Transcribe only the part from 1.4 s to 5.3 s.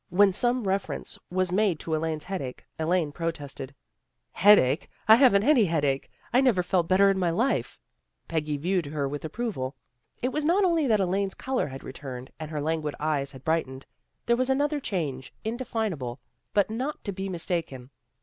made to Elaine's headache, Elaine protested." Headache! I